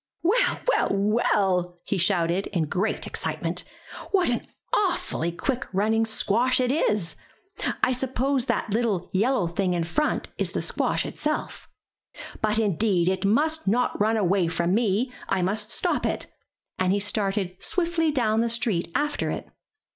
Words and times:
Well, 0.23 0.59
well, 0.67 0.87
well!'' 0.91 1.77
he 1.85 1.99
shouted, 1.99 2.47
in 2.47 2.63
great 2.65 3.05
excitement, 3.05 3.63
''what 4.11 4.29
an 4.31 4.47
awfully 4.73 5.31
quick 5.31 5.67
running 5.71 6.05
squash 6.05 6.59
it 6.59 6.71
is. 6.71 7.15
I 7.83 7.91
suppose 7.91 8.45
that 8.45 8.71
little 8.73 9.11
yellow 9.13 9.45
thing 9.45 9.75
in 9.75 9.83
front 9.83 10.27
is 10.39 10.53
the 10.53 10.61
squash 10.63 11.05
itself. 11.05 11.69
But 12.41 12.57
indeed 12.57 13.09
it 13.09 13.25
must 13.25 13.67
not 13.67 14.01
run 14.01 14.17
away 14.17 14.47
from 14.47 14.73
me, 14.73 15.11
I 15.29 15.43
must 15.43 15.69
stop 15.71 16.07
it.'' 16.07 16.25
And 16.79 16.91
he 16.91 16.99
started 16.99 17.61
swiftly 17.61 18.09
down 18.11 18.41
the 18.41 18.49
street 18.49 18.87
after 18.95 19.29
it. 19.29 19.49